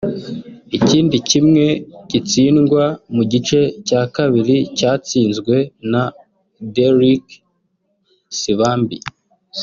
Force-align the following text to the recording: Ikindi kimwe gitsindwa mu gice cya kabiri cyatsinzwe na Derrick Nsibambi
Ikindi 0.77 1.17
kimwe 1.29 1.65
gitsindwa 2.11 2.83
mu 3.15 3.23
gice 3.31 3.59
cya 3.87 4.01
kabiri 4.15 4.55
cyatsinzwe 4.77 5.55
na 5.91 6.03
Derrick 6.75 7.27
Nsibambi 8.31 8.97